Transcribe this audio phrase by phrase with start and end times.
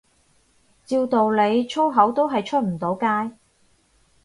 [0.83, 3.35] 照道理粗口都係出唔到街